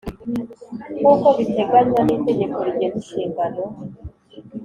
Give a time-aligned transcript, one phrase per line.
[0.99, 3.61] Nkuko biteganywa n itegeko rigena inshingano